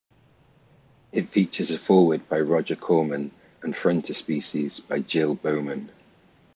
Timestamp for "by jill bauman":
4.79-5.91